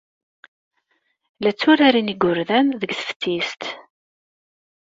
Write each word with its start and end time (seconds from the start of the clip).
La 1.43 1.51
tturaren 1.59 2.11
yigerdan 2.11 2.67
deg 2.81 2.91
teftist? 2.99 3.61